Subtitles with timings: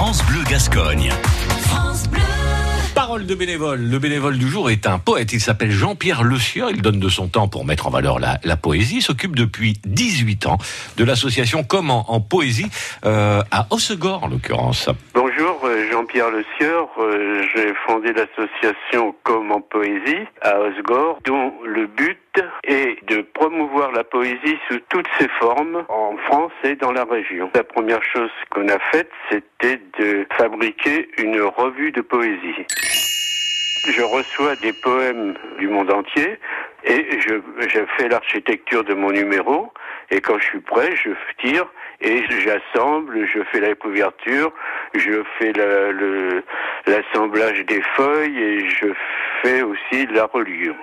[0.00, 1.10] France Bleu Gascogne.
[2.94, 3.80] Parole de bénévole.
[3.80, 5.34] Le bénévole du jour est un poète.
[5.34, 6.70] Il s'appelle Jean-Pierre Le Sieur.
[6.70, 9.02] Il donne de son temps pour mettre en valeur la, la poésie.
[9.02, 10.56] S'occupe depuis 18 ans
[10.96, 12.70] de l'association Comment en poésie
[13.04, 14.88] euh, à Hossegor en l'occurrence.
[15.12, 16.88] Bonjour, euh, Jean-Pierre Le Sieur.
[16.98, 22.18] Euh, J'ai fondé l'association Comme en Poésie à Osgore, dont le but
[24.20, 27.50] poésie sous toutes ses formes en France et dans la région.
[27.54, 32.66] La première chose qu'on a faite, c'était de fabriquer une revue de poésie.
[33.88, 36.38] Je reçois des poèmes du monde entier
[36.84, 37.40] et je,
[37.96, 39.72] fais l'architecture de mon numéro.
[40.10, 41.12] Et quand je suis prêt, je
[41.42, 41.66] tire
[42.02, 44.52] et j'assemble, je fais la couverture,
[44.92, 45.52] je fais
[46.86, 48.88] l'assemblage des feuilles et je
[49.40, 50.76] fais aussi la reliure.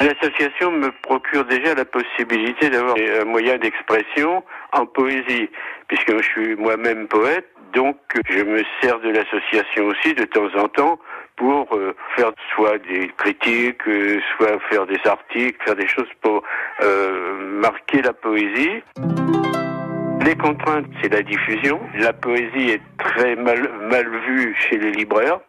[0.00, 5.50] L'association me procure déjà la possibilité d'avoir un moyen d'expression en poésie,
[5.88, 7.96] puisque je suis moi-même poète, donc
[8.28, 10.98] je me sers de l'association aussi de temps en temps
[11.36, 16.42] pour euh, faire soit des critiques, euh, soit faire des articles, faire des choses pour
[16.82, 18.82] euh, marquer la poésie.
[20.24, 21.80] Les contraintes, c'est la diffusion.
[21.94, 25.40] La poésie est très mal, mal vue chez les libraires,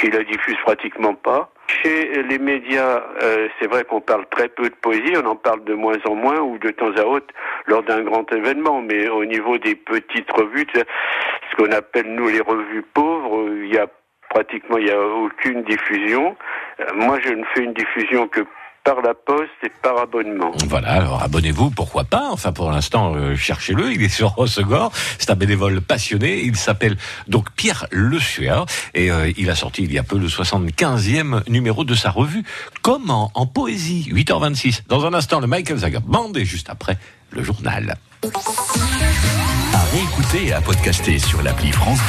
[0.00, 1.50] qui la diffusent pratiquement pas.
[1.68, 5.62] Chez les médias, euh, c'est vrai qu'on parle très peu de poésie, on en parle
[5.64, 7.32] de moins en moins ou de temps à autre
[7.66, 12.40] lors d'un grand événement, mais au niveau des petites revues, ce qu'on appelle nous les
[12.40, 13.86] revues pauvres, il y a
[14.30, 16.36] pratiquement il y a aucune diffusion.
[16.80, 18.40] Euh, moi, je ne fais une diffusion que
[18.84, 20.52] par la poste et par abonnement.
[20.66, 22.28] Voilà, alors abonnez-vous, pourquoi pas.
[22.30, 23.92] Enfin, pour l'instant, euh, cherchez-le.
[23.92, 24.92] Il est sur Hossegor.
[25.18, 26.40] C'est un bénévole passionné.
[26.40, 26.96] Il s'appelle
[27.28, 28.66] donc Pierre Le Sueur.
[28.94, 32.44] Et euh, il a sorti il y a peu le 75e numéro de sa revue
[32.82, 34.08] Comment en poésie.
[34.12, 34.82] 8h26.
[34.88, 36.96] Dans un instant, le Michael Zager Band et juste après,
[37.30, 37.96] le journal.
[39.72, 42.08] À réécouter et à podcaster sur l'appli France Bleu.